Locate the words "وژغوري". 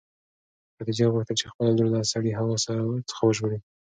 3.25-3.59